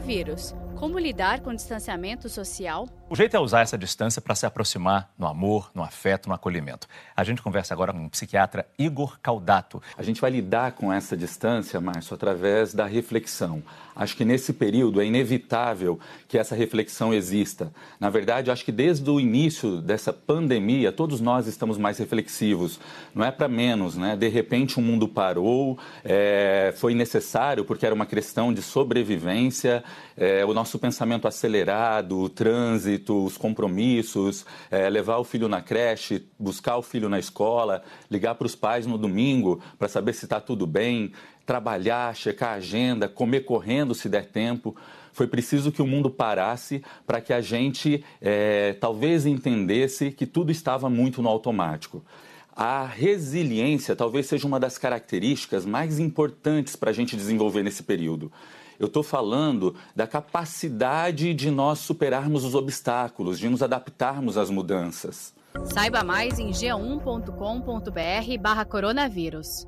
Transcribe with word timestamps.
coronavírus. 0.00 0.54
Como 0.80 0.98
lidar 0.98 1.40
com 1.40 1.50
o 1.50 1.54
distanciamento 1.54 2.26
social? 2.30 2.88
O 3.10 3.14
jeito 3.14 3.36
é 3.36 3.40
usar 3.40 3.60
essa 3.60 3.76
distância 3.76 4.22
para 4.22 4.34
se 4.34 4.46
aproximar 4.46 5.12
no 5.18 5.26
amor, 5.26 5.70
no 5.74 5.82
afeto, 5.82 6.26
no 6.26 6.34
acolhimento. 6.34 6.86
A 7.14 7.22
gente 7.22 7.42
conversa 7.42 7.74
agora 7.74 7.92
com 7.92 8.06
o 8.06 8.08
psiquiatra 8.08 8.66
Igor 8.78 9.18
Caldato. 9.20 9.82
A 9.98 10.02
gente 10.02 10.22
vai 10.22 10.30
lidar 10.30 10.72
com 10.72 10.90
essa 10.90 11.14
distância, 11.14 11.78
Márcio, 11.82 12.14
através 12.14 12.72
da 12.72 12.86
reflexão. 12.86 13.62
Acho 13.94 14.16
que 14.16 14.24
nesse 14.24 14.52
período 14.54 15.02
é 15.02 15.04
inevitável 15.04 15.98
que 16.26 16.38
essa 16.38 16.54
reflexão 16.54 17.12
exista. 17.12 17.72
Na 17.98 18.08
verdade, 18.08 18.50
acho 18.50 18.64
que 18.64 18.72
desde 18.72 19.10
o 19.10 19.20
início 19.20 19.82
dessa 19.82 20.12
pandemia, 20.12 20.92
todos 20.92 21.20
nós 21.20 21.46
estamos 21.46 21.76
mais 21.76 21.98
reflexivos. 21.98 22.80
Não 23.14 23.22
é 23.22 23.30
para 23.30 23.48
menos, 23.48 23.96
né? 23.96 24.16
De 24.16 24.28
repente 24.28 24.78
o 24.78 24.82
mundo 24.82 25.08
parou, 25.08 25.78
é, 26.04 26.72
foi 26.76 26.94
necessário 26.94 27.64
porque 27.64 27.84
era 27.84 27.94
uma 27.94 28.06
questão 28.06 28.54
de 28.54 28.62
sobrevivência, 28.62 29.84
é, 30.16 30.44
o 30.44 30.54
nosso 30.54 30.69
pensamento 30.78 31.26
acelerado, 31.26 32.18
o 32.18 32.28
trânsito, 32.28 33.24
os 33.24 33.36
compromissos, 33.36 34.44
é, 34.70 34.88
levar 34.88 35.18
o 35.18 35.24
filho 35.24 35.48
na 35.48 35.60
creche, 35.60 36.26
buscar 36.38 36.76
o 36.76 36.82
filho 36.82 37.08
na 37.08 37.18
escola, 37.18 37.82
ligar 38.10 38.34
para 38.34 38.46
os 38.46 38.54
pais 38.54 38.86
no 38.86 38.96
domingo 38.96 39.60
para 39.78 39.88
saber 39.88 40.12
se 40.14 40.24
está 40.26 40.40
tudo 40.40 40.66
bem, 40.66 41.12
trabalhar, 41.44 42.14
checar 42.14 42.50
a 42.50 42.54
agenda, 42.54 43.08
comer 43.08 43.40
correndo 43.40 43.94
se 43.94 44.08
der 44.08 44.26
tempo. 44.26 44.76
Foi 45.12 45.26
preciso 45.26 45.72
que 45.72 45.82
o 45.82 45.86
mundo 45.86 46.08
parasse 46.10 46.82
para 47.06 47.20
que 47.20 47.32
a 47.32 47.40
gente 47.40 48.04
é, 48.20 48.74
talvez 48.74 49.26
entendesse 49.26 50.12
que 50.12 50.26
tudo 50.26 50.52
estava 50.52 50.88
muito 50.88 51.20
no 51.20 51.28
automático. 51.28 52.04
A 52.54 52.84
resiliência 52.84 53.96
talvez 53.96 54.26
seja 54.26 54.46
uma 54.46 54.60
das 54.60 54.76
características 54.76 55.64
mais 55.64 55.98
importantes 55.98 56.76
para 56.76 56.90
a 56.90 56.92
gente 56.92 57.16
desenvolver 57.16 57.62
nesse 57.62 57.82
período. 57.82 58.30
Eu 58.78 58.86
estou 58.86 59.02
falando 59.02 59.74
da 59.94 60.06
capacidade 60.06 61.32
de 61.34 61.50
nós 61.50 61.80
superarmos 61.80 62.44
os 62.44 62.54
obstáculos, 62.54 63.38
de 63.38 63.46
nos 63.48 63.62
adaptarmos 63.62 64.36
às 64.38 64.50
mudanças. 64.50 65.34
Saiba 65.64 66.02
mais 66.02 66.38
em 66.38 66.50
g1.com.br/barra 66.50 68.64
coronavírus. 68.64 69.66